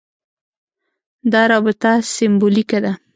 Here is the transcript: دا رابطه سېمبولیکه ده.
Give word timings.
دا 1.31 1.41
رابطه 1.51 1.91
سېمبولیکه 2.15 2.79
ده. 2.83 2.91